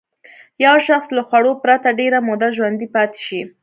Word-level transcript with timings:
یو 0.65 0.75
شخص 0.87 1.07
له 1.17 1.21
خوړو 1.27 1.51
پرته 1.63 1.87
ډېره 1.99 2.19
موده 2.27 2.47
ژوندی 2.57 2.87
پاتې 2.95 3.19
شي. 3.27 3.41